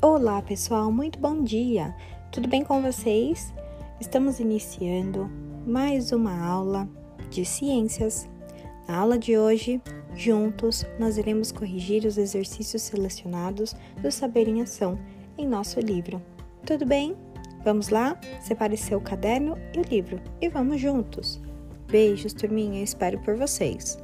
[0.00, 1.92] Olá, pessoal, muito bom dia!
[2.30, 3.52] Tudo bem com vocês?
[4.00, 5.28] Estamos iniciando
[5.66, 6.88] mais uma aula
[7.30, 8.28] de ciências.
[8.86, 9.82] Na aula de hoje,
[10.14, 14.96] juntos, nós iremos corrigir os exercícios selecionados do Saber em Ação
[15.36, 16.22] em nosso livro.
[16.64, 17.16] Tudo bem?
[17.64, 18.16] Vamos lá?
[18.40, 21.40] Separe seu caderno e o livro e vamos juntos!
[21.88, 23.98] Beijos, turminha, espero por vocês!